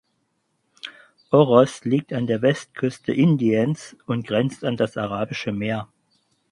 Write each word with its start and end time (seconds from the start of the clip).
Oros 1.29 1.85
liegt 1.85 2.11
an 2.11 2.25
der 2.25 2.41
Westküste 2.41 3.13
Indiens 3.13 3.95
und 4.07 4.25
grenzt 4.25 4.63
an 4.63 4.75
das 4.75 4.97
Arabische 4.97 5.51
Meer. 5.51 5.89